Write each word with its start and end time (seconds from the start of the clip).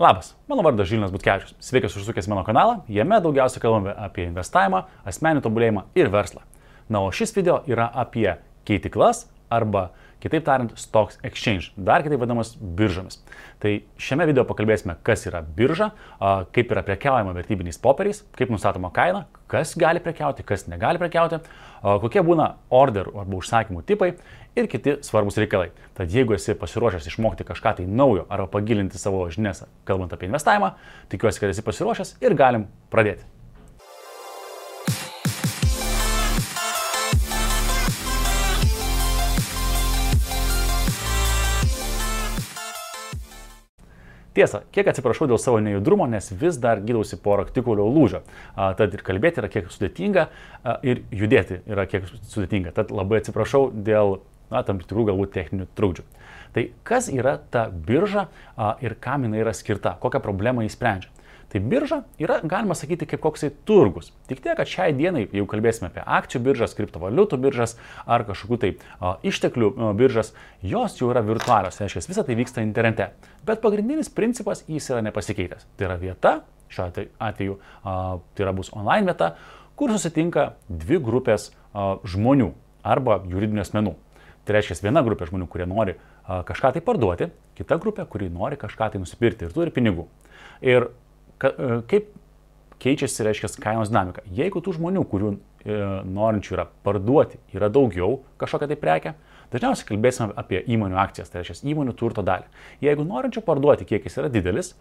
Labas, 0.00 0.34
mano 0.48 0.62
vardas 0.62 0.88
Žilinas 0.88 1.10
Butkevičius. 1.12 1.54
Sveikas 1.60 1.92
užsukęs 1.96 2.28
mano 2.28 2.40
kanalą. 2.40 2.78
Jame 2.88 3.18
daugiausia 3.20 3.60
kalbame 3.60 3.92
apie 3.92 4.22
investavimą, 4.24 4.78
asmenį 5.04 5.42
tobulėjimą 5.44 5.82
ir 6.00 6.08
verslą. 6.08 6.40
Na, 6.88 7.02
o 7.04 7.10
šis 7.12 7.36
video 7.36 7.58
yra 7.68 7.90
apie 7.92 8.30
keitiklas 8.64 9.26
arba 9.50 9.90
kitaip 10.20 10.44
tariant, 10.44 10.74
Stocks 10.76 11.16
Exchange, 11.24 11.70
dar 11.76 12.02
kitaip 12.04 12.20
vadinamas 12.20 12.52
biržomis. 12.60 13.22
Tai 13.60 13.70
šiame 14.00 14.26
video 14.28 14.44
pakalbėsime, 14.48 14.98
kas 15.06 15.24
yra 15.28 15.40
birža, 15.40 15.90
kaip 16.52 16.74
yra 16.74 16.82
prekiaujama 16.84 17.32
vertybiniais 17.38 17.80
popieriais, 17.80 18.20
kaip 18.36 18.52
nustatoma 18.52 18.92
kaina, 18.92 19.24
kas 19.48 19.72
gali 19.80 20.02
prekiauti, 20.04 20.44
kas 20.44 20.66
negali 20.68 21.00
prekiauti, 21.00 21.40
kokie 22.04 22.20
būna 22.26 22.50
orderų 22.68 23.16
arba 23.24 23.40
užsakymų 23.40 23.82
tipai 23.88 24.12
ir 24.60 24.68
kiti 24.68 24.98
svarbus 25.06 25.40
reikalai. 25.40 25.70
Tad 25.96 26.12
jeigu 26.12 26.36
esi 26.36 26.52
pasiruošęs 26.58 27.08
išmokti 27.08 27.48
kažką 27.48 27.78
tai 27.80 27.88
naujo 27.88 28.28
arba 28.28 28.50
pagilinti 28.52 29.00
savo 29.00 29.24
žinias, 29.32 29.64
kalbant 29.88 30.12
apie 30.12 30.28
investavimą, 30.28 30.74
tikiuosi, 31.12 31.40
kad 31.40 31.56
esi 31.56 31.64
pasiruošęs 31.64 32.18
ir 32.20 32.36
galim 32.36 32.68
pradėti. 32.92 33.24
Tiesa, 44.34 44.60
kiek 44.70 44.86
atsiprašau 44.86 45.26
dėl 45.26 45.40
savo 45.42 45.58
nejudrumo, 45.58 46.06
nes 46.06 46.28
vis 46.38 46.58
dar 46.62 46.78
gydausi 46.86 47.16
po 47.18 47.34
raktikulio 47.40 47.88
lūžio. 47.90 48.20
A, 48.54 48.68
tad 48.78 48.94
ir 48.94 49.02
kalbėti 49.06 49.42
yra 49.42 49.50
kiek 49.50 49.70
sudėtinga 49.74 50.26
a, 50.28 50.76
ir 50.86 51.02
judėti 51.10 51.58
yra 51.66 51.88
kiek 51.90 52.06
sudėtinga. 52.30 52.70
Tad 52.76 52.94
labai 52.94 53.18
atsiprašau 53.24 53.72
dėl 53.74 54.20
na, 54.52 54.62
tam 54.66 54.78
tikrų 54.78 55.08
galbūt 55.10 55.34
techninių 55.34 55.66
trukdžių. 55.74 56.06
Tai 56.54 56.64
kas 56.86 57.08
yra 57.10 57.36
ta 57.50 57.66
birža 57.70 58.28
a, 58.54 58.76
ir 58.82 58.94
kam 59.02 59.26
jinai 59.26 59.42
yra 59.42 59.54
skirta, 59.56 59.96
kokią 59.98 60.22
problemą 60.22 60.62
jis 60.66 60.78
sprendžia. 60.78 61.10
Tai 61.50 61.60
birža 61.66 62.04
yra, 62.22 62.36
galima 62.46 62.76
sakyti, 62.78 63.08
kaip 63.10 63.22
koksai 63.24 63.48
turgus. 63.66 64.12
Tik 64.30 64.38
tiek, 64.44 64.54
kad 64.54 64.70
šiai 64.70 64.92
dienai, 64.94 65.24
jeigu 65.26 65.48
kalbėsime 65.50 65.88
apie 65.88 66.04
akcijų 66.06 66.44
biržas, 66.46 66.76
kriptovaliutų 66.78 67.40
biržas 67.42 67.74
ar 68.06 68.22
kažkokių 68.28 68.58
tai 68.62 68.70
a, 69.00 69.16
išteklių 69.26 69.70
a, 69.72 69.88
biržas, 69.98 70.30
jos 70.62 70.94
jau 71.00 71.08
yra 71.10 71.24
virtualios, 71.26 71.74
tai 71.74 71.88
reiškia, 71.88 72.04
visą 72.12 72.24
tai 72.28 72.36
vyksta 72.38 72.62
internete. 72.62 73.08
Bet 73.46 73.64
pagrindinis 73.64 74.12
principas 74.14 74.62
jis 74.70 74.86
yra 74.92 75.02
nepasikeitęs. 75.08 75.66
Tai 75.74 75.88
yra 75.88 75.98
vieta, 75.98 76.36
šiuo 76.70 76.86
atveju 77.18 77.58
a, 77.82 77.96
tai 78.36 78.46
yra 78.46 78.54
bus 78.54 78.70
online 78.70 79.10
vieta, 79.10 79.32
kur 79.74 79.90
susitinka 79.90 80.52
dvi 80.70 81.02
grupės 81.02 81.50
a, 81.50 81.96
žmonių 82.06 82.52
arba 82.86 83.18
juridinių 83.26 83.66
asmenų. 83.66 83.96
Tai 84.46 84.54
reiškia, 84.54 84.78
viena 84.86 85.02
grupė 85.02 85.26
žmonių, 85.28 85.50
kurie 85.50 85.66
nori 85.66 85.98
kažką 86.46 86.76
tai 86.76 86.80
parduoti, 86.84 87.28
kita 87.58 87.76
grupė, 87.82 88.06
kuri 88.08 88.30
nori 88.32 88.58
kažką 88.60 88.92
tai 88.92 89.00
nusipirkti 89.02 89.48
ir 89.48 89.54
turi 89.54 89.72
pinigų. 89.74 90.06
Ir 90.64 90.90
ka, 91.40 91.50
e, 91.50 91.80
kaip 91.90 92.10
keičiasi, 92.80 93.24
reiškia, 93.26 93.50
kainos 93.62 93.90
dinamika. 93.92 94.24
Jeigu 94.34 94.62
tų 94.64 94.76
žmonių, 94.78 95.04
kurių 95.10 95.32
e, 95.34 95.80
norinčių 96.08 96.56
yra 96.56 96.66
parduoti, 96.86 97.40
yra 97.56 97.68
daugiau 97.72 98.20
kažkokią 98.40 98.70
tai 98.70 98.78
prekę, 98.80 99.14
dažniausiai 99.52 99.88
kalbėsime 99.90 100.30
apie 100.40 100.62
įmonių 100.76 100.98
akcijas, 101.02 101.32
tai 101.32 101.42
reiškia 101.42 101.68
įmonių 101.74 101.94
turto 101.98 102.24
dalį. 102.26 102.48
Jeigu 102.84 103.04
norinčių 103.08 103.44
parduoti 103.46 103.88
kiekis 103.88 104.16
yra 104.22 104.32
didelis, 104.32 104.74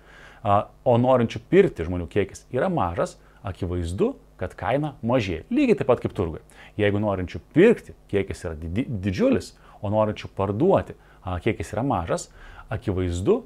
a, 0.43 0.61
o 0.87 0.95
norinčių 1.01 1.43
pirkti 1.51 1.87
žmonių 1.87 2.07
kiekis 2.11 2.45
yra 2.55 2.71
mažas, 2.71 3.17
akivaizdu, 3.43 4.13
kad 4.39 4.55
kaina 4.55 4.93
mažėja. 5.03 5.43
Lygiai 5.51 5.75
taip 5.81 5.89
pat 5.91 5.99
kaip 6.03 6.15
turgui. 6.15 6.39
Jeigu 6.79 7.01
norinčių 7.03 7.41
pirkti 7.55 7.95
kiekis 8.11 8.45
yra 8.47 8.55
didi, 8.59 8.85
didžiulis, 8.87 9.53
o 9.83 9.91
norinčių 9.91 10.31
parduoti 10.37 10.95
a, 10.95 11.35
kiekis 11.43 11.73
yra 11.75 11.83
mažas, 11.83 12.29
akivaizdu, 12.71 13.41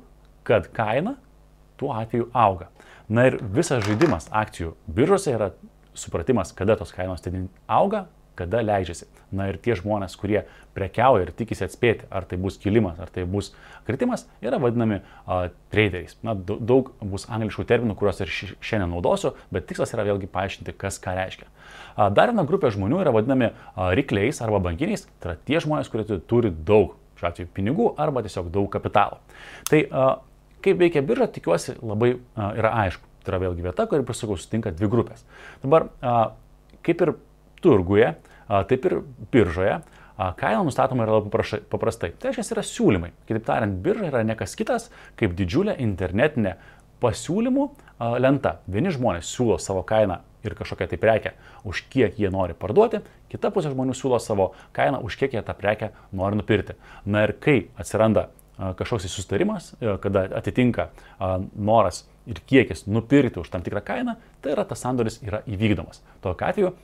kad 0.45 0.69
kaina 0.75 1.15
tuo 1.79 1.93
atveju 1.95 2.29
auga. 2.33 2.69
Na 3.13 3.27
ir 3.29 3.37
visas 3.53 3.83
žaidimas 3.85 4.25
akcijų 4.33 4.71
biržose 4.89 5.35
yra 5.35 5.51
supratimas, 5.93 6.49
kada 6.57 6.73
tos 6.79 6.93
kainos 6.95 7.21
ten 7.21 7.45
auga, 7.69 8.07
kada 8.33 8.63
leidžiasi. 8.65 9.05
Na 9.33 9.47
ir 9.51 9.59
tie 9.61 9.75
žmonės, 9.77 10.15
kurie 10.17 10.43
prekiauja 10.73 11.27
ir 11.27 11.31
tikisi 11.37 11.65
atspėti, 11.65 12.07
ar 12.13 12.25
tai 12.29 12.39
bus 12.41 12.57
kilimas, 12.61 12.97
ar 13.01 13.11
tai 13.13 13.27
bus 13.29 13.51
kritimas, 13.85 14.25
yra 14.41 14.57
vadinami 14.61 14.99
uh, 15.01 15.47
traderiais. 15.73 16.17
Na, 16.25 16.33
daug 16.33 16.89
bus 17.01 17.27
angliškų 17.29 17.67
terminų, 17.69 17.97
kuriuos 17.99 18.23
ir 18.25 18.33
šiandien 18.33 18.89
naudosiu, 18.89 19.35
bet 19.53 19.69
tikslas 19.69 19.93
yra 19.93 20.05
vėlgi 20.09 20.29
paaiškinti, 20.33 20.73
kas 20.81 20.97
ką 21.03 21.13
reiškia. 21.17 21.49
Uh, 21.93 22.09
dar 22.13 22.33
viena 22.33 22.45
grupė 22.49 22.73
žmonių 22.73 23.01
yra 23.05 23.13
vadinami 23.13 23.51
uh, 23.53 23.91
rykliais 23.93 24.41
arba 24.45 24.61
bankiniais. 24.71 25.05
Tai 25.19 25.33
yra 25.33 25.39
tie 25.45 25.61
žmonės, 25.61 25.93
kurie 25.93 26.21
turi 26.29 26.53
daug, 26.53 26.97
šiuo 27.21 27.29
atveju, 27.29 27.53
pinigų 27.53 27.93
arba 28.01 28.25
tiesiog 28.25 28.49
daug 28.53 28.69
kapitalo. 28.73 29.21
Tai 29.69 29.85
uh, 29.85 30.13
Kaip 30.63 30.79
veikia 30.79 31.03
birža, 31.05 31.27
tikiuosi, 31.35 31.77
labai 31.83 32.15
a, 32.35 32.51
yra 32.59 32.75
aišku. 32.85 33.09
Tai 33.23 33.33
yra 33.33 33.41
vėlgi 33.45 33.65
vieta, 33.65 33.87
kur, 33.87 34.03
pasakau, 34.07 34.37
sutinka 34.39 34.71
dvi 34.75 34.89
grupės. 34.91 35.25
Dabar, 35.63 35.89
a, 36.03 36.33
kaip 36.85 37.03
ir 37.05 37.13
turguje, 37.63 38.13
a, 38.47 38.63
taip 38.69 38.87
ir 38.89 38.99
biržoje, 39.33 39.81
kaina 40.37 40.61
nustatoma 40.63 41.07
yra 41.07 41.17
labai 41.17 41.61
paprastai. 41.71 42.11
Tai 42.19 42.29
reiškia, 42.29 42.45
yra 42.55 42.63
siūlymai. 42.67 43.09
Kitaip 43.27 43.47
tariant, 43.47 43.79
birža 43.83 44.11
yra 44.11 44.21
nekas 44.27 44.53
kitas, 44.59 44.89
kaip 45.19 45.33
didžiulė 45.37 45.75
internetinė 45.81 46.53
pasiūlymų 47.03 47.65
lenta. 48.21 48.59
Vieni 48.69 48.93
žmonės 48.93 49.31
siūlo 49.33 49.57
savo 49.59 49.81
kainą 49.87 50.21
ir 50.43 50.55
kažkokią 50.59 50.89
tai 50.91 50.99
prekę, 50.99 51.33
už 51.63 51.85
kiek 51.91 52.19
jie 52.19 52.29
nori 52.31 52.55
parduoti, 52.57 52.99
kita 53.31 53.51
pusė 53.55 53.71
žmonių 53.71 53.95
siūlo 53.95 54.19
savo 54.19 54.51
kainą, 54.75 54.99
už 55.03 55.15
kiek 55.19 55.35
jie 55.37 55.43
tą 55.43 55.55
prekę 55.55 55.93
nori 56.11 56.39
nupirkti. 56.39 56.75
Na 57.05 57.23
ir 57.27 57.35
kai 57.39 57.69
atsiranda 57.79 58.27
kažkoks 58.57 59.07
susitarimas, 59.09 59.73
e, 59.81 59.95
kada 60.01 60.27
atitinka 60.39 60.89
noras 61.55 62.03
ir 62.29 62.39
kiekis 62.47 62.85
nupirkti 62.87 63.41
už 63.41 63.49
tam 63.49 63.63
tikrą 63.65 63.83
kainą, 63.85 64.17
tai 64.41 64.53
yra 64.55 64.65
tas 64.67 64.83
sandoris 64.83 65.19
yra 65.25 65.41
įvykdomas. 65.49 66.03
Tokiu 66.23 66.47
atveju 66.47 66.75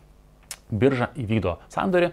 birža 0.69 1.11
įvykdo 1.17 1.57
sandorį, 1.71 2.11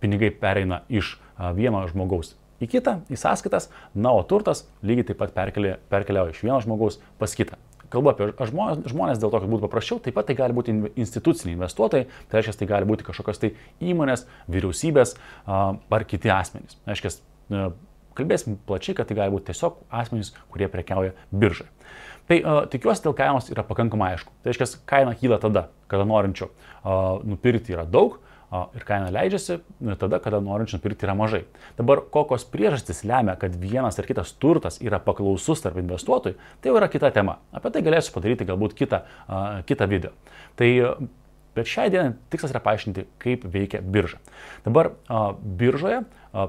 pinigai 0.00 0.32
pereina 0.32 0.82
iš 0.88 1.18
vieno 1.56 1.84
žmogaus 1.90 2.34
į 2.62 2.70
kitą, 2.70 2.98
į 3.12 3.18
sąskaitas, 3.20 3.68
na, 3.94 4.12
o 4.14 4.22
turtas 4.26 4.64
lygiai 4.86 5.10
taip 5.10 5.20
pat 5.20 5.34
perkelia, 5.36 5.76
perkeliauja 5.92 6.34
iš 6.34 6.42
vieno 6.44 6.58
žmogaus 6.64 7.00
pas 7.20 7.34
kitą. 7.36 7.58
Kalbu 7.92 8.10
apie 8.10 8.30
žmonės 8.48 9.20
dėl 9.22 9.30
to, 9.30 9.38
kad 9.38 9.50
būtų 9.50 9.66
paprasčiau, 9.68 10.00
taip 10.02 10.16
pat 10.16 10.26
tai 10.26 10.36
gali 10.38 10.56
būti 10.56 10.72
instituciniai 10.98 11.54
investuotojai, 11.58 12.08
tai 12.30 12.40
reiškia, 12.40 12.56
tai 12.62 12.70
gali 12.70 12.88
būti 12.88 13.06
kažkokios 13.06 13.42
tai 13.42 13.52
įmonės, 13.84 14.24
vyriausybės 14.50 15.14
ar 15.46 16.06
kiti 16.10 16.32
asmenys. 16.32 16.78
Tai 16.80 16.94
reiškia, 16.94 17.12
Kalbėsim 18.18 18.58
plačiai, 18.68 18.96
kad 18.98 19.08
tai 19.08 19.16
gali 19.18 19.34
būti 19.34 19.50
tiesiog 19.50 19.80
asmenys, 19.94 20.32
kurie 20.52 20.68
prekiauja 20.70 21.14
biržai. 21.32 21.68
Tai 22.28 22.38
uh, 22.40 22.60
tikiuosi 22.72 23.04
dėl 23.04 23.16
kainos 23.16 23.50
yra 23.52 23.64
pakankamai 23.68 24.14
aišku. 24.14 24.32
Tai 24.42 24.52
reiškia, 24.52 24.84
kaina 24.88 25.16
kyla 25.18 25.40
tada, 25.42 25.66
kada 25.92 26.06
norinčių 26.08 26.46
uh, 26.48 27.18
nupirkti 27.28 27.74
yra 27.74 27.84
daug 27.84 28.16
uh, 28.16 28.70
ir 28.78 28.86
kaina 28.88 29.10
leidžiasi 29.12 29.58
tada, 30.00 30.22
kada 30.24 30.40
norinčių 30.44 30.78
nupirkti 30.78 31.04
yra 31.04 31.16
mažai. 31.18 31.42
Dabar 31.76 32.00
kokios 32.14 32.46
priežastys 32.48 33.02
lemia, 33.04 33.34
kad 33.40 33.58
vienas 33.60 34.00
ar 34.00 34.08
kitas 34.08 34.32
turtas 34.40 34.80
yra 34.80 35.02
paklausus 35.04 35.60
tarp 35.66 35.76
investuotojų, 35.82 36.38
tai 36.62 36.72
jau 36.72 36.78
yra 36.80 36.88
kita 36.92 37.12
tema. 37.12 37.36
Apie 37.52 37.74
tai 37.74 37.84
galėsiu 37.84 38.16
padaryti 38.16 38.48
galbūt 38.48 38.78
kitą, 38.78 39.04
uh, 39.28 39.60
kitą 39.68 39.90
video. 39.90 40.16
Tai 40.56 40.70
uh, 40.80 40.96
Bet 41.54 41.70
šią 41.70 41.86
dieną 41.92 42.14
tikslas 42.32 42.50
yra 42.50 42.60
paaiškinti, 42.64 43.04
kaip 43.22 43.44
veikia 43.46 43.78
birža. 43.78 44.18
Dabar 44.64 44.90
a, 45.06 45.28
biržoje 45.34 46.00
a, 46.02 46.48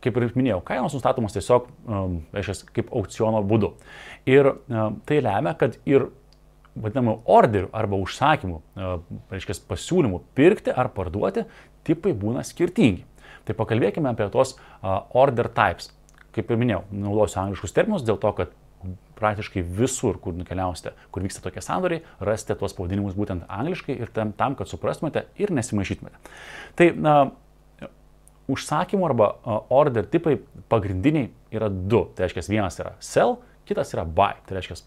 kaip 0.00 0.16
ir 0.16 0.32
minėjau, 0.38 0.62
kainos 0.66 0.96
nustatomos 0.96 1.34
tiesiog, 1.36 1.68
um, 1.84 2.18
reiškia, 2.34 2.70
kaip 2.78 2.92
aukciono 2.96 3.42
būdu. 3.46 3.72
Ir 4.30 4.52
um, 4.54 4.98
tai 5.08 5.20
lemia, 5.24 5.54
kad 5.58 5.76
ir 5.88 6.08
vadinamų 6.72 7.18
orderių 7.28 7.68
arba 7.76 7.98
užsakymų, 8.00 8.60
uh, 8.60 8.94
reiškia, 9.32 9.58
pasiūlymų 9.68 10.22
pirkti 10.38 10.72
ar 10.72 10.92
parduoti 10.94 11.44
tipai 11.86 12.14
būna 12.16 12.44
skirtingi. 12.46 13.04
Tai 13.46 13.58
pakalbėkime 13.58 14.12
apie 14.12 14.30
tos 14.32 14.54
uh, 14.56 15.02
order 15.18 15.50
types. 15.52 15.90
Kaip 16.32 16.48
ir 16.48 16.60
minėjau, 16.60 16.84
naudosiu 16.94 17.42
angliškus 17.42 17.74
terminus 17.76 18.04
dėl 18.06 18.16
to, 18.22 18.30
kad 18.38 18.54
praktiškai 19.22 19.62
visur, 19.62 20.16
kur 20.22 20.34
nukeliausite, 20.34 20.94
kur 21.14 21.22
vyksta 21.22 21.42
tokie 21.44 21.62
sandoriai, 21.62 22.02
rasite 22.24 22.56
tuos 22.58 22.74
pavadinimus 22.74 23.14
būtent 23.18 23.44
angliškai 23.46 23.94
ir 23.94 24.10
tam, 24.14 24.32
tam 24.34 24.56
kad 24.58 24.70
suprastumėte 24.70 25.26
ir 25.38 25.52
nesimaišytumėte. 25.54 26.32
Tai 26.78 26.88
na, 26.98 27.14
užsakymų 28.50 29.06
arba 29.08 29.28
order 29.72 30.06
tipai 30.08 30.38
pagrindiniai 30.72 31.30
yra 31.54 31.68
du. 31.70 32.04
Tai 32.14 32.26
reiškia, 32.26 32.46
vienas 32.50 32.78
yra 32.82 32.96
sell, 33.02 33.38
kitas 33.68 33.92
yra 33.94 34.04
buy. 34.06 34.38
Tai 34.46 34.58
reiškia, 34.58 34.78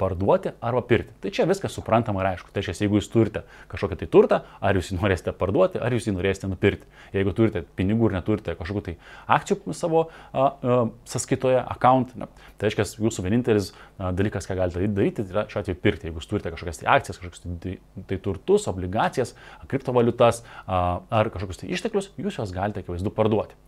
parduoti 0.00 0.54
arba 0.64 0.80
pirkti. 0.86 1.12
Tai 1.20 1.32
čia 1.34 1.46
viskas 1.48 1.74
suprantama 1.76 2.22
ir 2.22 2.30
aišku. 2.32 2.50
Tai 2.52 2.62
reiškia, 2.62 2.86
jeigu 2.86 2.98
jūs 2.98 3.10
turite 3.12 3.42
kažkokią 3.70 3.98
tai 4.00 4.08
turtą, 4.10 4.40
ar 4.64 4.78
jūs 4.78 4.90
jį 4.90 4.98
norėsite 4.98 5.34
parduoti, 5.36 5.80
ar 5.82 5.94
jūs 5.94 6.08
jį 6.08 6.14
norėsite 6.16 6.50
nupirkti. 6.50 6.88
Jeigu 7.16 7.34
turite 7.36 7.62
pinigų 7.78 8.10
ir 8.10 8.16
neturite 8.18 8.56
kažkokių 8.58 8.84
tai 8.88 8.96
akcijų 9.36 9.76
savo 9.76 10.06
a, 10.08 10.46
a, 10.46 10.80
sąskaitoje, 11.12 11.60
account, 11.76 12.14
ne, 12.18 12.30
tai 12.56 12.70
reiškia, 12.70 12.88
jūsų 13.06 13.26
vienintelis 13.28 13.72
a, 13.72 14.12
dalykas, 14.16 14.48
ką 14.48 14.58
galite 14.58 14.88
daryti, 14.88 15.24
tai 15.24 15.36
yra 15.36 15.46
šiuo 15.50 15.64
atveju 15.64 15.80
pirkti. 15.84 16.08
Jeigu 16.08 16.22
jūs 16.22 16.30
turite 16.30 16.54
kažkokias 16.54 16.82
tai 16.82 16.90
akcijas, 16.96 17.20
kažkokius 17.20 17.58
tai, 17.64 17.76
tai 18.10 18.20
turtus, 18.24 18.68
obligacijas, 18.72 19.34
kriptovaliutas 19.70 20.44
a, 20.64 21.00
ar 21.20 21.32
kažkokius 21.34 21.64
tai 21.64 21.74
išteklius, 21.76 22.12
jūs 22.20 22.40
juos 22.40 22.54
galite 22.56 22.84
akivaizdu 22.84 23.12
parduoti. 23.14 23.58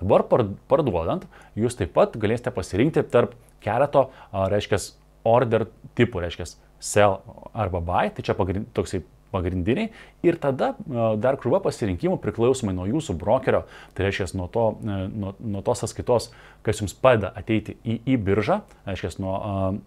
Dabar 0.00 0.24
parduodant, 0.70 1.26
jūs 1.58 1.76
taip 1.78 1.92
pat 1.94 2.16
galėsite 2.18 2.52
pasirinkti 2.54 3.04
tarp 3.12 3.36
keleto, 3.62 4.08
reiškia, 4.32 4.80
order 5.28 5.66
tipų, 5.98 6.22
reiškia 6.24 6.46
sell 6.82 7.20
arba 7.54 7.82
buy, 7.84 8.10
tai 8.14 8.24
čia 8.26 8.36
pagrind, 8.38 8.70
toksai 8.76 9.02
pagrindiniai 9.32 9.88
ir 10.26 10.36
tada 10.40 10.72
dar 11.20 11.38
krūva 11.40 11.62
pasirinkimų 11.64 12.18
priklausomai 12.22 12.74
nuo 12.76 12.84
jūsų 12.90 13.16
brokerio, 13.20 13.62
tai 13.96 14.08
reiškia 14.08 14.28
nuo, 14.36 14.48
to, 14.52 14.66
nuo, 14.82 15.32
nuo 15.40 15.62
tos 15.64 15.84
sąskaitos, 15.84 16.30
kas 16.66 16.82
jums 16.82 16.92
padeda 16.92 17.32
ateiti 17.38 17.78
į, 17.80 17.98
į 18.12 18.18
biržą, 18.26 18.60
reiškia 18.88 19.14
nuo, 19.24 19.36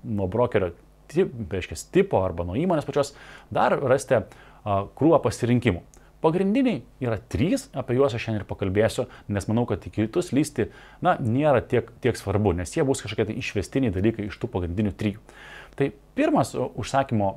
nuo 0.02 0.30
brokerio 0.32 0.74
tip, 1.12 1.34
reiškia, 1.52 1.78
tipo 1.94 2.24
arba 2.26 2.48
nuo 2.48 2.58
įmonės 2.58 2.88
pačios, 2.88 3.14
dar 3.54 3.78
rasite 3.78 4.26
krūvą 4.66 5.22
pasirinkimų. 5.22 5.84
Pagrindiniai 6.26 6.80
yra 7.06 7.20
trys, 7.30 7.68
apie 7.78 8.00
juos 8.00 8.16
aš 8.18 8.24
šiandien 8.24 8.42
ir 8.42 8.48
pakalbėsiu, 8.50 9.04
nes 9.30 9.46
manau, 9.46 9.68
kad 9.70 9.84
į 9.86 9.92
kitus 9.94 10.32
lysti, 10.34 10.72
na, 11.06 11.14
nėra 11.22 11.62
tiek, 11.62 11.92
tiek 12.02 12.18
svarbu, 12.18 12.56
nes 12.58 12.74
jie 12.74 12.86
bus 12.88 13.04
kažkokie 13.06 13.28
tai 13.30 13.36
išvestiniai 13.38 13.94
dalykai 13.94 14.26
iš 14.26 14.40
tų 14.42 14.50
pagrindinių 14.56 14.96
trijų. 14.98 15.22
Tai 15.78 15.92
pirmas 16.18 16.56
užsakymo 16.56 17.30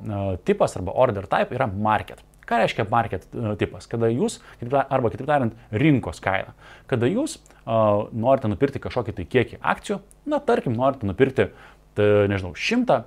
tipas 0.47 0.73
arba 0.79 0.95
order 1.05 1.29
type 1.29 1.53
yra 1.53 1.69
market. 1.69 2.23
Ką 2.49 2.63
reiškia 2.63 2.87
market 2.89 3.27
tipas? 3.61 3.85
Kada 3.85 4.09
jūs, 4.09 4.39
arba 4.65 5.11
kitaip 5.13 5.27
tariant, 5.29 5.57
rinkos 5.69 6.17
kaina. 6.23 6.55
Kada 6.89 7.05
jūs 7.05 7.37
uh, 7.37 8.07
norite 8.09 8.49
nupirkti 8.49 8.81
kažkokį 8.81 9.19
tai 9.19 9.27
kiekį 9.29 9.59
akcijų, 9.61 9.99
na, 10.33 10.41
tarkim, 10.41 10.73
norite 10.79 11.05
nupirkti 11.05 11.51
tai, 11.93 12.07
nežinau, 12.31 12.55
100 12.57 13.03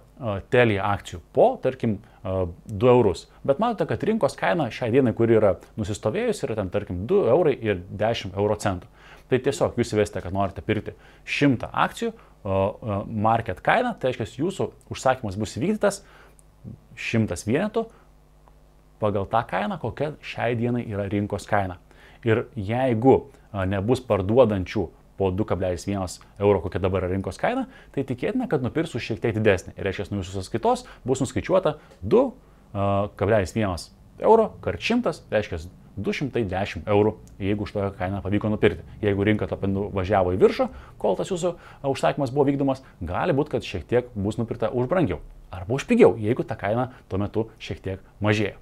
telį 0.52 0.78
akcijų 0.84 1.22
po, 1.34 1.56
tarkim, 1.62 1.98
2 2.22 2.90
eurus. 2.92 3.26
Bet 3.46 3.58
matote, 3.62 3.86
kad 3.90 4.02
rinkos 4.06 4.36
kaina 4.38 4.68
šiai 4.70 4.92
dienai, 4.94 5.14
kuri 5.16 5.38
yra 5.38 5.56
nusistovėjusi, 5.80 6.44
yra 6.46 6.58
ten, 6.60 6.70
tarkim, 6.70 7.04
2 7.10 7.30
eurai 7.34 7.54
ir 7.58 7.82
10 7.90 8.36
euro 8.38 8.56
centų. 8.62 8.90
Tai 9.30 9.40
tiesiog 9.42 9.78
jūs 9.80 9.94
įvesite, 9.94 10.20
kad 10.22 10.34
norite 10.34 10.62
pirkti 10.64 10.94
100 11.24 11.70
akcijų, 11.84 12.12
market 13.06 13.62
kaina, 13.64 13.94
tai 13.98 14.10
reiškia, 14.10 14.42
jūsų 14.42 14.68
užsakymas 14.92 15.38
bus 15.38 15.56
įvykdytas 15.58 16.02
100 16.98 17.38
vienetų 17.46 17.86
pagal 19.02 19.26
tą 19.30 19.42
kainą, 19.50 19.78
kokia 19.82 20.12
šiai 20.22 20.54
dienai 20.58 20.84
yra 20.86 21.08
rinkos 21.10 21.46
kaina. 21.50 21.78
Ir 22.22 22.44
jeigu 22.54 23.32
nebus 23.66 24.02
parduodančių 24.06 24.84
po 25.22 25.30
2,1 25.30 26.18
euro, 26.42 26.58
kokia 26.64 26.82
dabar 26.82 27.06
yra 27.06 27.14
rinkos 27.14 27.38
kaina, 27.38 27.68
tai 27.94 28.02
tikėtina, 28.08 28.50
kad 28.50 28.64
nupirksiu 28.66 28.98
šiek 28.98 29.22
tiek 29.22 29.38
didesnį. 29.38 29.76
Ir 29.78 29.86
reiškia, 29.86 30.10
nuo 30.10 30.24
jūsų 30.24 30.40
sąskaitos 30.40 30.82
bus 31.06 31.22
nuskaičiuota 31.22 31.76
2,1 32.02 33.86
euro 34.26 34.50
kart 34.64 34.82
100, 34.82 35.14
reiškia 35.30 35.62
210 35.96 36.88
eurų, 36.88 37.12
jeigu 37.42 37.66
už 37.66 37.74
tokią 37.74 37.90
kainą 37.98 38.22
pavyko 38.24 38.48
nupirkti. 38.52 38.84
Jeigu 39.04 39.26
rinka 39.28 39.48
to 39.50 39.58
važiavo 39.92 40.32
į 40.32 40.40
viršų, 40.40 40.68
kol 40.98 41.18
tas 41.18 41.28
jūsų 41.32 41.54
užsakymas 41.92 42.32
buvo 42.32 42.48
vykdomas, 42.48 42.80
gali 43.04 43.36
būti, 43.36 43.52
kad 43.56 43.68
šiek 43.68 43.84
tiek 43.88 44.08
bus 44.16 44.40
nupirkta 44.40 44.72
už 44.72 44.88
brangiau 44.88 45.20
arba 45.52 45.76
už 45.76 45.84
pigiau, 45.84 46.16
jeigu 46.16 46.46
ta 46.48 46.56
kaina 46.56 46.88
tuo 47.12 47.20
metu 47.20 47.50
šiek 47.60 47.84
tiek 47.84 48.06
mažėja. 48.24 48.56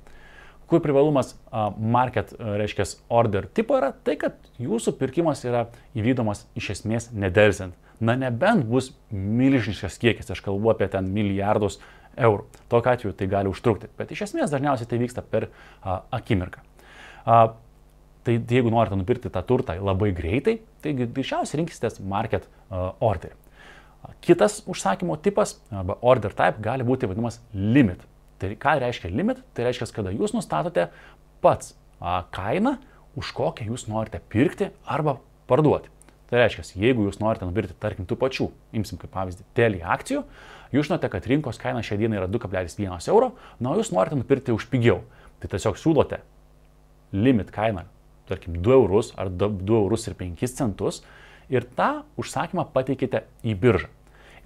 Kur 0.70 0.82
privalumas 0.84 1.34
market, 1.78 2.32
reiškia, 2.38 2.87
order 3.11 3.49
tipo 3.50 3.75
yra 3.75 3.90
tai, 4.06 4.14
kad 4.20 4.37
jūsų 4.62 4.94
pirkimas 5.00 5.43
yra 5.43 5.64
įvykdomas 5.99 6.44
iš 6.58 6.70
esmės 6.76 7.08
nedelsiant. 7.11 7.75
Na 8.00 8.14
nebent 8.17 8.64
bus 8.70 8.93
milžiniškas 9.12 9.99
kiekis, 10.00 10.31
aš 10.32 10.40
kalbu 10.44 10.70
apie 10.72 10.87
ten 10.88 11.11
milijardus 11.12 11.81
eurų. 12.17 12.46
Tokiu 12.72 12.93
atveju 12.94 13.17
tai 13.19 13.28
gali 13.31 13.50
užtrukti, 13.50 13.90
bet 13.99 14.14
iš 14.14 14.25
esmės 14.28 14.52
dažniausiai 14.55 14.88
tai 14.88 15.00
vyksta 15.02 15.25
per 15.26 15.50
a, 15.82 16.00
akimirką. 16.20 16.62
A, 17.26 17.40
tai 18.25 18.38
jeigu 18.38 18.73
norite 18.73 18.96
nupirkti 18.96 19.32
tą 19.32 19.43
turtą 19.46 19.76
labai 19.82 20.12
greitai, 20.16 20.61
tai 20.84 20.94
greičiausiai 21.02 21.61
rinksitės 21.61 22.00
market 22.00 22.46
a, 22.46 22.93
orderį. 23.05 23.37
Kitas 24.25 24.62
užsakymo 24.70 25.19
tipas 25.20 25.58
arba 25.69 25.99
order 26.00 26.32
type 26.32 26.62
gali 26.64 26.87
būti 26.87 27.08
vadinamas 27.11 27.40
limit. 27.52 28.00
Tai 28.40 28.50
ką 28.56 28.76
reiškia 28.81 29.12
limit? 29.12 29.42
Tai 29.54 29.66
reiškia, 29.69 29.90
kada 29.94 30.12
jūs 30.14 30.32
nustatote 30.32 30.88
pats 31.44 31.75
kainą, 32.32 32.78
už 33.19 33.32
kokią 33.37 33.66
jūs 33.69 33.88
norite 33.90 34.20
pirkti 34.32 34.70
arba 34.88 35.19
parduoti. 35.50 35.90
Tai 36.31 36.38
reiškia, 36.38 36.64
jeigu 36.78 37.08
jūs 37.08 37.19
norite 37.20 37.44
nupirkti, 37.44 37.75
tarkim, 37.82 38.06
tų 38.06 38.16
pačių, 38.20 38.46
imsim 38.78 39.00
kaip 39.00 39.10
pavyzdį, 39.12 39.44
telį 39.58 39.81
akcijų, 39.96 40.20
jūs 40.70 40.87
žinote, 40.87 41.10
kad 41.10 41.26
rinkos 41.26 41.58
kaina 41.58 41.82
šią 41.82 41.98
dieną 41.98 42.20
yra 42.20 42.28
2,1 42.31 43.08
euro, 43.10 43.32
na, 43.58 43.75
jūs 43.75 43.90
norite 43.90 44.19
nupirkti 44.19 44.54
už 44.54 44.69
pigiau. 44.70 45.00
Tai 45.42 45.50
tiesiog 45.50 45.81
siūlote 45.81 46.20
limit 47.16 47.50
kainą, 47.50 47.82
tarkim, 48.31 48.60
2 48.62 48.76
eurus 48.78 49.10
ar 49.19 49.32
2 49.34 49.75
eurus 49.81 50.06
ir 50.06 50.14
5 50.20 50.46
centus 50.54 51.02
ir 51.50 51.66
tą 51.66 52.04
užsakymą 52.20 52.69
pateikite 52.70 53.25
į 53.42 53.56
biržą. 53.58 53.90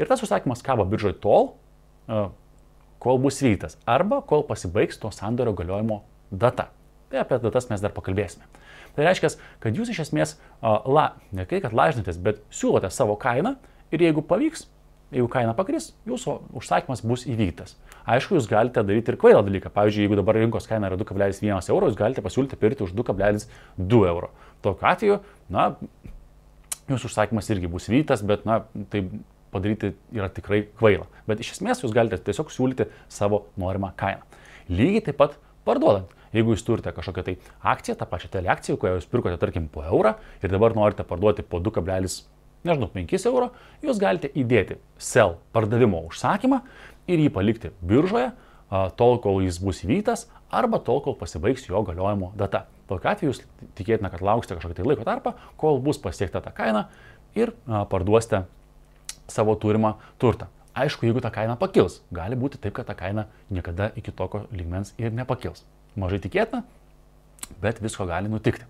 Ir 0.01 0.09
tas 0.09 0.25
užsakymas 0.25 0.65
kabo 0.65 0.89
biržoje 0.89 1.19
tol, 1.21 1.53
kol 3.05 3.21
bus 3.21 3.43
vykdytas 3.45 3.79
arba 3.87 4.23
kol 4.25 4.47
pasibaigs 4.49 5.01
to 5.01 5.13
sandorio 5.13 5.53
galiojimo 5.57 6.03
data. 6.33 6.71
Tai 7.13 7.23
apie 7.23 7.39
datas 7.43 7.69
mes 7.71 7.83
dar 7.85 7.93
pakalbėsime. 7.95 8.49
Tai 8.95 9.07
reiškia, 9.09 9.33
kad 9.63 9.77
jūs 9.77 9.91
iš 9.93 10.05
esmės, 10.07 10.37
la, 10.63 11.11
ne 11.35 11.45
kai 11.51 11.61
kad 11.63 11.75
lažinatės, 11.75 12.21
bet 12.23 12.41
siūlote 12.55 12.91
savo 12.95 13.17
kainą 13.21 13.57
ir 13.95 14.05
jeigu 14.07 14.23
pavyks, 14.27 14.69
jeigu 15.15 15.29
kaina 15.31 15.55
pakris, 15.55 15.93
jūsų 16.09 16.37
užsakymas 16.59 17.03
bus 17.07 17.27
įvykdytas. 17.29 17.77
Aišku, 18.11 18.39
jūs 18.39 18.49
galite 18.51 18.83
daryti 18.87 19.13
ir 19.13 19.19
kvailą 19.21 19.43
dalyką. 19.47 19.71
Pavyzdžiui, 19.75 20.07
jeigu 20.07 20.19
dabar 20.19 20.39
rinkos 20.39 20.67
kaina 20.71 20.91
yra 20.91 20.99
2,1 21.01 21.71
euro, 21.75 21.91
jūs 21.91 21.99
galite 21.99 22.25
pasiūlyti 22.25 22.59
pirkti 22.61 22.87
už 22.87 22.95
2,2 22.99 24.01
euro. 24.11 24.31
Tokiu 24.65 24.91
atveju, 24.91 25.21
na, 25.55 25.69
jūsų 26.91 27.11
užsakymas 27.11 27.51
irgi 27.55 27.71
bus 27.71 27.89
įvykdytas, 27.91 28.25
bet, 28.27 28.47
na, 28.49 28.63
tai 28.93 29.07
padaryti 29.55 29.95
yra 30.15 30.29
tikrai 30.33 30.65
kvaila. 30.81 31.07
Bet 31.31 31.41
iš 31.45 31.55
esmės 31.57 31.81
jūs 31.85 31.95
galite 31.95 32.19
tiesiog 32.19 32.53
siūlyti 32.53 32.91
savo 33.13 33.47
norimą 33.61 33.95
kainą. 34.01 34.27
Lygiai 34.69 35.07
taip 35.09 35.21
pat 35.23 35.39
parduodant. 35.65 36.11
Jeigu 36.35 36.57
jūs 36.57 36.67
turite 36.67 36.91
kažkokią 36.91 37.23
tai 37.23 37.35
akciją, 37.63 37.95
tą 38.01 38.07
pačią 38.11 38.29
teleakciją, 38.33 38.79
kurią 38.83 38.99
jūs 38.99 39.11
pirkote, 39.11 39.39
tarkim, 39.39 39.69
po 39.71 39.85
eurą 39.87 40.17
ir 40.43 40.51
dabar 40.51 40.75
norite 40.75 41.07
parduoti 41.07 41.47
po 41.47 41.61
2,5 41.63 42.25
nežinau, 42.65 42.89
5 42.91 43.29
euro, 43.29 43.53
jūs 43.85 44.01
galite 44.01 44.31
įdėti 44.33 44.79
sell 44.99 45.39
pardavimo 45.55 46.01
užsakymą 46.09 46.63
ir 47.11 47.23
jį 47.23 47.31
palikti 47.35 47.71
biržoje 47.85 48.33
tol, 48.99 49.19
kol 49.23 49.43
jis 49.45 49.61
bus 49.63 49.83
įvyktas 49.85 50.27
arba 50.55 50.81
tol, 50.83 51.03
kol 51.05 51.17
pasibaigs 51.21 51.69
jo 51.69 51.85
galiojimo 51.87 52.33
data. 52.39 52.65
Tokiu 52.89 53.11
atveju 53.13 53.33
jūs 53.33 53.43
tikėtina, 53.79 54.11
kad 54.13 54.25
lauksite 54.25 54.59
kažkokį 54.59 54.79
tai 54.81 54.89
laiko 54.89 55.07
tarpą, 55.07 55.35
kol 55.61 55.79
bus 55.85 56.01
pasiekta 56.03 56.43
ta 56.45 56.53
kaina 56.57 56.89
ir 57.37 57.55
parduosite 57.93 58.45
savo 59.31 59.55
turimą 59.61 59.95
turtą. 60.19 60.49
Aišku, 60.75 61.07
jeigu 61.07 61.23
ta 61.23 61.31
kaina 61.31 61.55
pakils, 61.59 62.01
gali 62.15 62.35
būti 62.39 62.59
taip, 62.59 62.75
kad 62.75 62.89
ta 62.89 62.97
kaina 62.99 63.29
niekada 63.51 63.93
iki 63.95 64.11
tokio 64.11 64.45
lygmens 64.51 64.91
ir 64.99 65.15
nepakils. 65.15 65.63
Mažai 65.95 66.19
tikėtina, 66.25 66.65
bet 67.63 67.79
visko 67.83 68.07
gali 68.11 68.31
nutikti. 68.33 68.67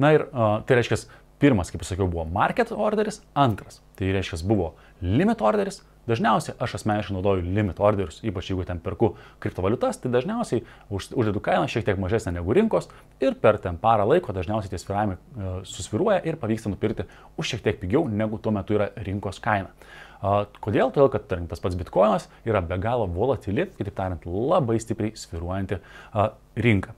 Na 0.00 0.14
ir 0.16 0.24
uh, 0.30 0.62
tai 0.64 0.78
reiškia, 0.78 1.02
pirmas, 1.42 1.68
kaip 1.74 1.84
sakiau, 1.84 2.08
buvo 2.08 2.24
market 2.24 2.72
orderis, 2.72 3.20
antras, 3.36 3.82
tai 3.98 4.08
reiškia, 4.16 4.40
buvo 4.48 4.72
limit 5.04 5.42
orderis, 5.44 5.82
Dažniausiai 6.08 6.56
aš 6.64 6.78
asmeniškai 6.78 7.14
naudoju 7.16 7.44
limit 7.44 7.80
orderius, 7.84 8.22
ypač 8.24 8.50
jeigu 8.50 8.64
ten 8.68 8.80
perku 8.80 9.12
kriptovaliutas, 9.44 10.00
tai 10.00 10.12
dažniausiai 10.14 10.64
už, 10.88 11.10
uždedu 11.12 11.42
kainą 11.44 11.68
šiek 11.68 11.84
tiek 11.84 12.00
mažesnę 12.00 12.32
negu 12.38 12.56
rinkos 12.56 12.88
ir 13.20 13.36
per 13.42 13.60
ten 13.62 13.76
parą 13.80 14.06
laiko 14.08 14.32
dažniausiai 14.32 14.72
tie 14.72 14.80
sviravimai 14.80 15.18
e, 15.18 15.54
susviruoja 15.68 16.22
ir 16.24 16.40
pavyksta 16.40 16.72
nupirkti 16.72 17.04
už 17.36 17.52
šiek 17.52 17.64
tiek 17.66 17.80
pigiau 17.82 18.06
negu 18.08 18.40
tuo 18.40 18.54
metu 18.56 18.78
yra 18.78 18.88
rinkos 19.04 19.42
kaina. 19.44 19.74
Kodėl? 20.18 20.90
Todėl, 20.90 21.12
kad 21.12 21.28
tarkim, 21.30 21.46
tas 21.46 21.60
pats 21.62 21.76
bitkoinas 21.78 22.26
yra 22.48 22.62
be 22.64 22.78
galo 22.82 23.06
volatili, 23.06 23.68
kitaip 23.78 23.94
tariant, 23.94 24.24
labai 24.26 24.80
stipriai 24.82 25.14
sviruojanti 25.14 25.78
rinka. 26.58 26.96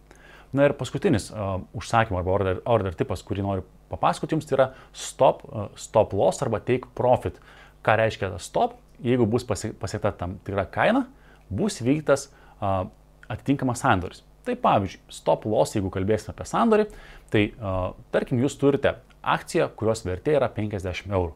Na 0.57 0.67
ir 0.67 0.75
paskutinis 0.75 1.29
uh, 1.31 1.61
užsakymo 1.79 2.19
arba 2.19 2.33
order, 2.33 2.61
order 2.67 2.95
tipas, 2.99 3.21
kurį 3.27 3.45
noriu 3.47 3.67
papasakoti 3.93 4.35
jums, 4.35 4.49
tai 4.49 4.57
yra 4.57 4.69
stop, 4.97 5.45
uh, 5.47 5.69
stop 5.79 6.15
loss 6.17 6.43
arba 6.43 6.59
take 6.65 6.91
profit. 6.99 7.39
Ką 7.87 7.95
reiškia 8.01 8.33
stop? 8.43 8.75
Jeigu 9.05 9.27
bus 9.31 9.47
pasiekta 9.47 10.13
tam 10.17 10.39
tikra 10.47 10.67
kaina, 10.71 11.05
bus 11.51 11.81
vyktas 11.85 12.29
a, 12.61 12.85
atitinkamas 13.31 13.83
sandoris. 13.85 14.25
Tai 14.47 14.57
pavyzdžiui, 14.57 15.03
stop 15.13 15.45
loss, 15.49 15.77
jeigu 15.77 15.91
kalbėsime 15.93 16.35
apie 16.35 16.47
sandorį, 16.49 16.89
tai 17.33 17.45
a, 17.59 17.77
tarkim 18.15 18.41
jūs 18.43 18.57
turite 18.61 18.97
akciją, 19.21 19.69
kurios 19.77 20.05
vertė 20.07 20.39
yra 20.39 20.51
50 20.53 21.13
eurų. 21.13 21.35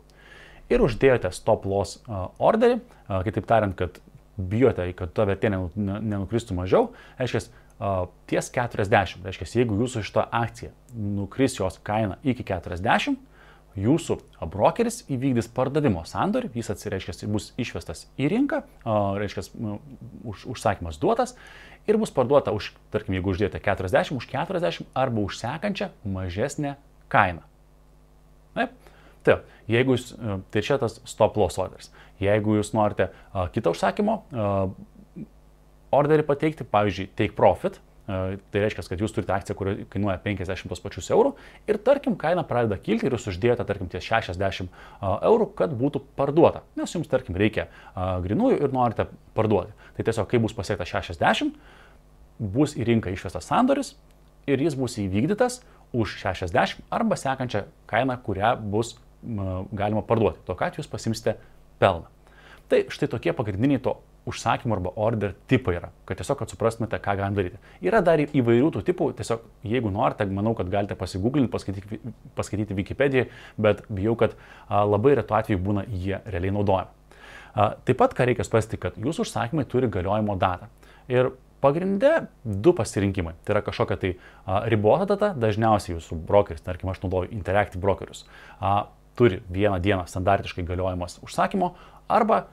Ir 0.72 0.80
uždėjote 0.80 1.30
stop 1.36 1.66
loss 1.68 2.00
a, 2.08 2.26
orderį, 2.42 2.80
a, 3.08 3.20
kitaip 3.26 3.48
tariant, 3.50 3.76
kad 3.78 4.00
bijote, 4.34 4.86
kad 4.98 5.12
ta 5.14 5.28
vertė 5.28 5.52
nenukristų 5.52 6.56
mažiau, 6.58 6.88
reiškia, 7.20 7.44
ties 8.30 8.50
40. 8.54 9.22
Reiškia, 9.24 9.48
jeigu 9.60 9.78
jūsų 9.82 10.04
šita 10.06 10.26
akcija 10.34 10.72
nukris 10.94 11.58
jos 11.58 11.78
kaina 11.86 12.18
iki 12.22 12.46
40, 12.46 13.18
jūsų 13.78 14.18
brokeris 14.52 15.02
įvykdys 15.10 15.48
pardavimo 15.54 16.04
sandorį, 16.06 16.52
jis 16.54 16.70
atsireiškia, 16.74 17.16
bus 17.32 17.50
išvestas 17.60 18.06
į 18.20 18.30
rinką, 18.32 18.62
reiškia, 19.20 19.46
už, 20.30 20.44
užsakymas 20.54 21.00
duotas 21.02 21.34
ir 21.90 21.98
bus 22.00 22.12
parduota 22.14 22.54
už, 22.54 22.72
tarkim, 22.94 23.16
jeigu 23.18 23.34
uždėjote 23.34 23.60
40, 23.64 24.14
už 24.16 24.28
40 24.30 24.88
arba 24.94 25.24
už 25.26 25.40
sekančią 25.40 25.90
mažesnę 26.06 26.76
kainą. 27.12 27.44
Taip. 28.54 28.74
Tai, 29.24 29.38
jeigu 29.72 29.96
jūs, 29.96 30.10
tai 30.52 30.62
čia 30.64 30.76
tas 30.80 30.98
stop 31.08 31.38
loss 31.40 31.56
orders. 31.60 31.88
Jeigu 32.20 32.58
jūs 32.58 32.74
norite 32.76 33.08
uh, 33.08 33.46
kitą 33.52 33.72
užsakymo 33.72 34.18
uh, 34.20 35.24
orderį 35.94 36.26
pateikti, 36.28 36.66
pavyzdžiui, 36.68 37.08
take 37.16 37.36
profit, 37.36 37.80
Tai 38.04 38.60
reiškia, 38.60 38.82
kad 38.84 39.00
jūs 39.00 39.14
turite 39.16 39.32
akciją, 39.32 39.54
kuri 39.56 39.86
kainuoja 39.88 40.18
50 40.20 40.68
tos 40.68 40.82
pačius 40.84 41.06
eurų 41.14 41.30
ir 41.70 41.78
tarkim 41.80 42.18
kaina 42.20 42.42
pradeda 42.44 42.76
kilti 42.76 43.08
ir 43.08 43.16
jūs 43.16 43.30
uždėjote 43.32 43.64
tarkim 43.64 43.88
ties 43.88 44.04
60 44.04 44.68
eurų, 45.00 45.46
kad 45.56 45.72
būtų 45.72 46.02
parduota. 46.18 46.60
Nes 46.76 46.92
jums 46.92 47.08
tarkim 47.08 47.38
reikia 47.40 47.70
grinųjų 47.96 48.60
ir 48.60 48.76
norite 48.76 49.08
parduoti. 49.32 49.72
Tai 49.96 50.04
tiesiog, 50.04 50.28
kai 50.28 50.42
bus 50.44 50.52
pasiekta 50.52 50.84
60, 50.84 51.56
bus 52.36 52.76
į 52.76 52.90
rinką 52.90 53.14
išvestas 53.14 53.48
sandoris 53.48 53.94
ir 54.44 54.60
jis 54.60 54.76
bus 54.76 54.98
įvykdytas 55.00 55.62
už 55.96 56.18
60 56.20 56.84
arba 56.92 57.16
sekančią 57.16 57.64
kainą, 57.88 58.20
kurią 58.20 58.56
bus 58.60 58.98
galima 59.72 60.04
parduoti. 60.04 60.44
Tokiu 60.44 60.68
atveju 60.68 60.84
jūs 60.84 60.92
pasimsite 60.92 61.38
pelną. 61.80 62.10
Tai 62.68 62.84
štai 62.92 63.08
tokie 63.16 63.32
pagrindiniai 63.32 63.80
to 63.80 63.96
užsakymų 64.28 64.76
arba 64.78 64.92
order 65.00 65.34
tipai 65.50 65.76
yra, 65.78 65.90
kad 66.08 66.18
tiesiog, 66.20 66.38
kad 66.40 66.52
suprastumėte, 66.52 66.98
ką 67.02 67.16
galim 67.18 67.36
daryti. 67.36 67.60
Yra 67.84 68.00
dar 68.04 68.22
įvairių 68.24 68.70
tų 68.74 68.82
tipų, 68.88 69.10
tiesiog, 69.18 69.44
jeigu 69.68 69.92
norite, 69.92 70.26
manau, 70.32 70.54
kad 70.56 70.70
galite 70.72 70.96
pasigūglinti, 70.98 71.50
paskaityti, 71.52 72.00
paskaityti 72.38 72.76
Wikipediją, 72.78 73.26
bet 73.60 73.84
bijau, 73.92 74.16
kad 74.20 74.36
a, 74.36 74.82
labai 74.88 75.16
retu 75.20 75.36
atveju 75.36 75.60
būna 75.64 75.84
jie 75.90 76.22
realiai 76.24 76.56
naudojami. 76.56 77.20
A, 77.54 77.70
taip 77.84 78.00
pat, 78.00 78.16
ką 78.16 78.28
reikia 78.30 78.48
suprasti, 78.48 78.80
kad 78.80 78.96
jūsų 78.98 79.28
užsakymai 79.28 79.68
turi 79.70 79.92
galiojimo 79.92 80.38
datą. 80.40 80.70
Ir 81.12 81.34
pagrindė 81.64 82.26
du 82.44 82.74
pasirinkimai. 82.76 83.36
Tai 83.44 83.56
yra 83.56 83.64
kažkokia 83.66 84.00
tai 84.00 84.14
a, 84.16 84.64
ribota 84.72 85.08
data, 85.14 85.32
dažniausiai 85.36 85.98
jūsų 85.98 86.18
brokeris, 86.26 86.64
tarkim, 86.64 86.90
aš 86.92 87.04
naudoju 87.04 87.32
Interactive 87.36 87.82
brokerius, 87.84 88.24
a, 88.58 88.86
turi 89.14 89.42
vieną 89.52 89.78
dieną 89.84 90.08
standartiškai 90.10 90.64
galiojimas 90.66 91.20
užsakymo 91.22 91.74
arba 92.08 92.46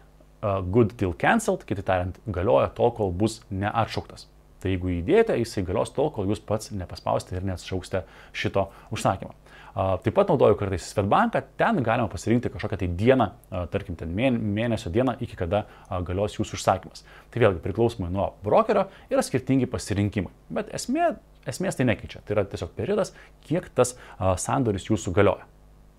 good 0.72 0.98
till 0.98 1.14
cancelled, 1.14 1.66
kitaip 1.70 1.86
tariant, 1.88 2.18
galioja 2.28 2.72
tol, 2.76 2.92
kol 2.98 3.12
bus 3.14 3.42
neatšauktas. 3.50 4.28
Tai 4.62 4.70
jeigu 4.70 4.92
įdėjote, 5.00 5.38
jisai 5.42 5.64
galios 5.66 5.90
tol, 5.94 6.12
kol 6.14 6.28
jūs 6.30 6.42
pats 6.46 6.70
nepaspausite 6.76 7.38
ir 7.38 7.46
neatšauksite 7.50 8.04
šito 8.38 8.68
užsakymo. 8.94 9.34
Taip 9.72 10.12
pat 10.18 10.28
naudoju 10.28 10.58
kartais 10.60 10.84
Svetbanką, 10.92 11.40
ten 11.58 11.80
galima 11.82 12.10
pasirinkti 12.12 12.50
kažkokią 12.52 12.78
tai 12.82 12.90
dieną, 13.00 13.28
tarkim, 13.72 13.96
ten 13.96 14.12
mėnesio 14.12 14.92
dieną, 14.92 15.16
iki 15.24 15.38
kada 15.40 15.64
galios 16.04 16.36
jūsų 16.36 16.58
užsakymas. 16.60 17.06
Tai 17.32 17.42
vėlgi 17.46 17.64
priklausomai 17.64 18.12
nuo 18.12 18.34
brokerio 18.44 18.90
yra 19.10 19.24
skirtingi 19.24 19.70
pasirinkimai. 19.72 20.34
Bet 20.52 20.70
esmė, 20.76 21.14
esmės 21.48 21.80
tai 21.80 21.88
nekeičia. 21.88 22.20
Tai 22.28 22.36
yra 22.36 22.44
tiesiog 22.52 22.76
periodas, 22.76 23.16
kiek 23.48 23.72
tas 23.74 23.96
sandoris 24.44 24.90
jūsų 24.92 25.16
galioja. 25.16 25.48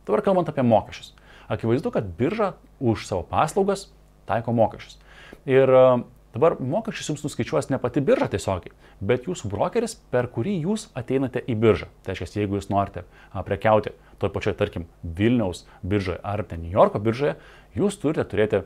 Dabar 0.05 0.23
kalbant 0.29 0.53
apie 0.53 0.67
mokesčius. 0.67 1.15
Akivaizdu, 1.49 1.91
kad 1.97 2.13
birža 2.21 2.53
už 2.79 3.09
savo 3.09 3.25
paslaugas 3.27 3.89
taiko 4.29 4.55
mokesčius. 4.57 4.99
Ir 5.49 5.71
e, 5.71 5.85
dabar 6.35 6.57
mokesčius 6.61 7.12
jums 7.12 7.25
nuskaičiuos 7.26 7.71
ne 7.73 7.81
pati 7.83 8.02
birža 8.05 8.31
tiesiogiai, 8.33 8.75
bet 9.00 9.29
jūsų 9.29 9.50
brokeris, 9.52 9.97
per 10.12 10.31
kurį 10.33 10.59
jūs 10.67 10.88
ateinate 10.99 11.43
į 11.45 11.59
biržą. 11.64 11.91
Tai 12.02 12.14
reiškia, 12.14 12.45
jeigu 12.45 12.61
jūs 12.61 12.71
norite 12.73 13.05
prekiauti 13.49 13.95
toj 14.23 14.31
pačioj, 14.35 14.55
tarkim, 14.59 14.87
Vilniaus 15.02 15.64
biržoje 15.83 16.21
ar 16.23 16.45
ten 16.47 16.62
New 16.62 16.73
Yorko 16.73 17.02
biržoje, 17.02 17.35
jūs 17.75 17.99
turite 17.99 18.25
turėti 18.31 18.62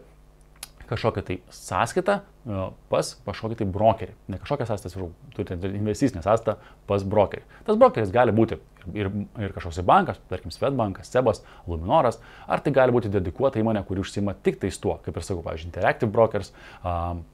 kažkokią 0.89 1.23
tai 1.27 1.37
sąskaitą 1.53 2.19
e, 2.21 2.63
pas 2.91 3.11
kažkokį 3.27 3.59
tai 3.61 3.67
brokerį. 3.75 4.15
Ne 4.33 4.41
kažkokią 4.43 4.69
sąskaitą, 4.71 5.09
turite 5.35 5.59
investicinę 5.71 6.23
sąskaitą 6.25 6.57
pas 6.89 7.05
brokerį. 7.07 7.45
Tas 7.67 7.79
brokeris 7.81 8.13
gali 8.15 8.35
būti 8.37 8.59
ir, 8.95 9.11
ir 9.43 9.55
kažkoks 9.57 9.83
bankas, 9.87 10.21
tarkim 10.31 10.55
Svetbankas, 10.55 11.11
Sebas, 11.11 11.43
Luminoras, 11.67 12.21
ar 12.47 12.63
tai 12.63 12.75
gali 12.77 12.95
būti 12.95 13.11
dedikuota 13.13 13.61
įmonė, 13.63 13.83
kuri 13.89 14.05
užsima 14.05 14.37
tik 14.47 14.61
tais 14.63 14.79
tuo, 14.79 14.99
kaip 15.05 15.17
ir 15.17 15.27
sakau, 15.27 15.43
pavyzdžiui, 15.47 15.71
Interactive 15.73 16.13
Brokers, 16.13 16.53
um, 16.83 17.25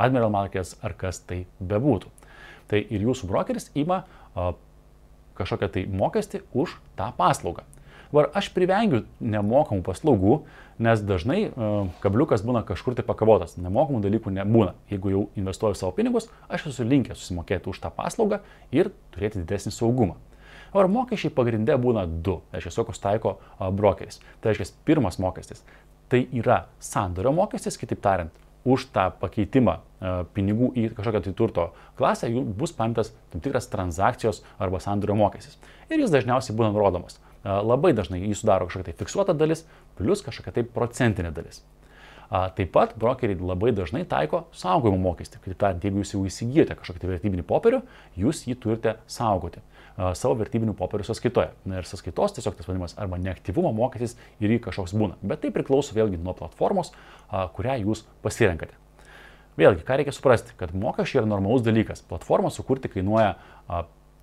Admiral 0.00 0.32
Markets 0.32 0.76
ar 0.84 0.96
kas 0.98 1.20
tai 1.24 1.44
bebūtų. 1.60 2.12
Tai 2.66 2.80
ir 2.82 3.04
jūsų 3.06 3.28
brokeris 3.30 3.70
ima 3.78 4.02
uh, 4.02 4.54
kažkokią 5.38 5.70
tai 5.72 5.86
mokestį 5.92 6.42
už 6.56 6.78
tą 6.98 7.12
paslaugą. 7.16 7.64
Var 8.14 8.28
aš 8.38 8.50
privengiu 8.54 9.04
nemokamų 9.20 9.82
paslaugų, 9.86 10.36
nes 10.82 11.00
dažnai 11.02 11.40
uh, 11.48 11.88
kabliukas 12.04 12.44
būna 12.46 12.62
kažkur 12.68 12.98
tai 12.98 13.06
pakavotas, 13.06 13.56
nemokamų 13.56 14.02
dalykų 14.04 14.34
nebūna. 14.36 14.76
Jeigu 14.92 15.14
jau 15.14 15.24
investuoju 15.40 15.78
savo 15.78 15.94
pinigus, 15.96 16.28
aš 16.52 16.68
esu 16.70 16.86
linkęs 16.86 17.18
susimokėti 17.22 17.72
už 17.72 17.80
tą 17.82 17.90
paslaugą 17.94 18.42
ir 18.74 18.92
turėti 19.14 19.42
didesnį 19.42 19.74
saugumą. 19.74 20.20
Ar 20.76 20.90
mokesčiai 20.92 21.32
pagrindė 21.32 21.78
būna 21.80 22.04
du, 22.04 22.40
tai 22.50 22.60
reiškia, 22.60 22.82
kokius 22.82 23.00
taiko 23.00 23.38
uh, 23.38 23.70
brokeris. 23.72 24.20
Tai 24.42 24.52
reiškia, 24.52 24.74
pirmas 24.84 25.16
mokestis 25.22 25.64
tai 26.08 26.26
yra 26.32 26.66
sandorio 26.80 27.32
mokestis, 27.34 27.78
kitaip 27.78 28.02
tariant, 28.02 28.42
už 28.66 28.88
tą 28.94 29.06
pakeitimą 29.20 29.76
e, 29.76 30.12
pinigų 30.34 30.72
į 30.74 30.88
kažkokią 30.96 31.22
tai 31.22 31.32
turto 31.38 31.66
klasę 31.98 32.30
bus 32.58 32.72
paimtas 32.74 33.12
tam 33.30 33.42
tikras 33.42 33.70
transakcijos 33.70 34.42
arba 34.58 34.80
sandorio 34.82 35.14
mokestis. 35.18 35.54
Ir 35.86 36.02
jis 36.02 36.10
dažniausiai 36.14 36.56
būna 36.58 36.72
nurodomas 36.74 37.20
labai 37.46 37.94
dažnai 37.94 38.24
jį 38.24 38.34
sudaro 38.34 38.66
kažkokia 38.66 38.90
tai 38.90 38.98
fiksuota 38.98 39.34
dalis, 39.38 39.64
plus 39.98 40.24
kažkokia 40.26 40.58
tai 40.58 40.66
procentinė 40.66 41.30
dalis. 41.36 41.62
Taip 42.26 42.72
pat 42.74 42.96
brokeriai 42.98 43.38
labai 43.38 43.70
dažnai 43.70 44.02
taiko 44.10 44.48
saugojimo 44.56 44.98
mokestį. 44.98 45.38
Kitaip 45.44 45.60
tariant, 45.60 45.84
jeigu 45.86 46.02
jūs 46.02 46.14
jau 46.16 46.24
įsigijote 46.26 46.74
kažkokį 46.74 47.04
tai 47.04 47.10
vertybinį 47.12 47.44
popierių, 47.46 47.82
jūs 48.18 48.42
jį 48.48 48.56
turite 48.64 48.96
saugoti 49.06 49.62
savo 49.96 50.34
vertybinių 50.36 50.74
popierių 50.76 51.06
sąskaitoje. 51.06 51.52
Na 51.70 51.78
ir 51.78 51.86
sąskaitos 51.88 52.34
tiesiog 52.36 52.58
tas 52.58 52.66
vadinamas 52.68 52.96
arba 53.00 53.16
neaktyvumo 53.22 53.70
mokestis 53.72 54.18
ir 54.42 54.50
jį 54.52 54.58
kažkoks 54.66 54.92
būna. 54.98 55.14
Bet 55.22 55.40
tai 55.44 55.52
priklauso 55.54 55.94
vėlgi 55.96 56.18
nuo 56.18 56.34
platformos, 56.36 56.90
kurią 57.30 57.78
jūs 57.86 58.02
pasirenkate. 58.26 58.74
Vėlgi, 59.56 59.86
ką 59.88 59.96
reikia 60.02 60.12
suprasti, 60.12 60.52
kad 60.60 60.74
mokesčiai 60.76 61.22
yra 61.22 61.30
normalus 61.30 61.62
dalykas. 61.64 62.02
Platformą 62.10 62.50
sukurti 62.52 62.90
kainuoja 62.92 63.38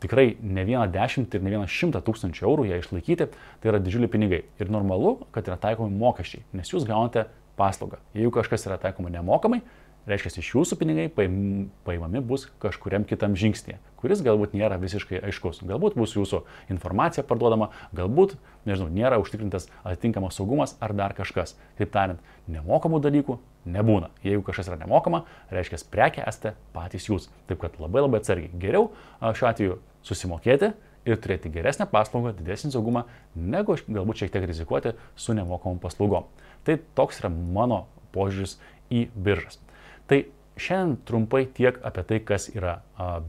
tikrai 0.04 0.34
ne 0.44 0.66
vieną 0.68 0.86
dešimt 0.94 1.34
ir 1.34 1.44
ne 1.44 1.54
vieną 1.54 1.68
šimtą 1.72 2.04
tūkstančių 2.06 2.46
eurų 2.48 2.68
ją 2.70 2.82
išlaikyti, 2.84 3.30
tai 3.62 3.72
yra 3.72 3.80
didžiuliai 3.84 4.12
pinigai. 4.12 4.42
Ir 4.62 4.72
normalu, 4.74 5.16
kad 5.36 5.48
yra 5.48 5.58
taikomi 5.62 5.96
mokesčiai, 6.00 6.44
nes 6.58 6.72
jūs 6.74 6.88
gaunate 6.90 7.28
paslaugą. 7.60 8.02
Jeigu 8.18 8.34
kažkas 8.36 8.68
yra 8.68 8.80
taikoma 8.82 9.14
nemokamai, 9.14 9.62
reiškia, 10.10 10.32
iš 10.42 10.52
jūsų 10.56 10.78
pinigai 10.80 11.08
paimami 11.14 12.22
bus 12.24 12.48
kažkuriam 12.64 13.06
kitam 13.08 13.38
žingsnėje, 13.40 13.80
kuris 14.02 14.24
galbūt 14.26 14.56
nėra 14.58 14.80
visiškai 14.82 15.22
aiškus. 15.24 15.62
Galbūt 15.68 15.98
bus 16.00 16.16
jūsų 16.18 16.44
informacija 16.74 17.24
parduodama, 17.28 17.72
galbūt, 17.96 18.36
nežinau, 18.68 18.90
nėra 18.94 19.20
užtikrintas 19.24 19.70
atitinkamas 19.84 20.40
saugumas 20.40 20.76
ar 20.84 20.96
dar 20.98 21.16
kažkas. 21.18 21.56
Taip 21.80 21.94
tariant, 21.96 22.22
nemokamų 22.52 23.00
dalykų 23.04 23.40
nebūna. 23.66 24.12
Jeigu 24.26 24.44
kažkas 24.46 24.72
yra 24.72 24.80
nemokama, 24.82 25.24
reiškia, 25.54 25.80
prekia 25.92 26.28
esate 26.28 26.56
patys 26.76 27.08
jūs. 27.10 27.30
Taip 27.48 27.64
kad 27.64 27.80
labai 27.80 28.04
labai 28.04 28.20
atsargiai. 28.24 28.52
Geriau 28.60 28.92
šiuo 29.24 29.50
atveju 29.50 29.80
susimokėti 30.04 30.74
ir 31.08 31.20
turėti 31.20 31.52
geresnę 31.52 31.88
paslaugą, 31.92 32.36
didesnį 32.38 32.74
saugumą, 32.76 33.06
negu 33.36 33.76
galbūt 33.88 34.24
šiek 34.24 34.36
tiek 34.36 34.48
rizikuoti 34.48 34.96
su 35.16 35.36
nemokamom 35.36 35.80
paslaugom. 35.84 36.28
Tai 36.64 36.80
toks 36.96 37.24
yra 37.24 37.32
mano 37.32 37.86
požiūris 38.16 38.60
į 38.92 39.08
biržas. 39.16 39.63
Tai 40.12 40.20
šiandien 40.60 40.98
trumpai 41.08 41.46
tiek 41.50 41.80
apie 41.86 42.04
tai, 42.06 42.20
kas 42.22 42.50
yra 42.54 42.80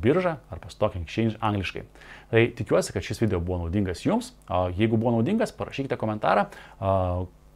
birža 0.03 0.37
arba 0.53 0.69
Stock 0.73 0.97
Exchange 1.01 1.39
angliškai. 1.41 1.87
Tai 2.31 2.45
tikiuosi, 2.59 2.93
kad 2.93 3.07
šis 3.07 3.23
video 3.23 3.41
buvo 3.41 3.63
naudingas 3.65 4.05
jums. 4.05 4.35
Jeigu 4.77 4.99
buvo 5.01 5.15
naudingas, 5.17 5.55
parašykite 5.57 5.97
komentarą, 6.01 6.49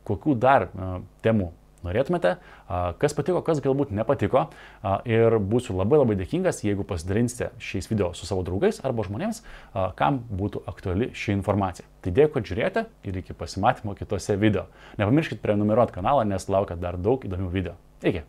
kokių 0.08 0.36
dar 0.40 0.70
temų 1.24 1.50
norėtumėte, 1.84 2.32
kas 2.98 3.14
patiko, 3.14 3.38
kas 3.46 3.60
galbūt 3.62 3.92
nepatiko 3.94 4.46
ir 5.06 5.36
būsiu 5.38 5.76
labai 5.78 6.00
labai 6.00 6.16
dėkingas, 6.18 6.64
jeigu 6.66 6.86
pasidalinsite 6.88 7.52
šiais 7.62 7.86
video 7.90 8.08
su 8.18 8.26
savo 8.26 8.42
draugais 8.46 8.80
arba 8.82 9.04
žmonėms, 9.06 9.44
kam 10.00 10.18
būtų 10.40 10.64
aktuali 10.70 11.12
ši 11.14 11.36
informacija. 11.36 11.86
Tai 12.02 12.14
dėkui, 12.16 12.40
kad 12.40 12.50
žiūrėjote 12.50 12.86
ir 13.06 13.20
iki 13.22 13.36
pasimatymo 13.36 13.94
kitose 14.00 14.34
video. 14.40 14.66
Nepamirškit 14.98 15.44
prenumeruoti 15.44 15.94
kanalą, 16.00 16.26
nes 16.26 16.48
laukia 16.50 16.80
dar 16.80 16.98
daug 16.98 17.22
įdomių 17.28 17.52
video. 17.52 17.78
Iki. 18.02 18.24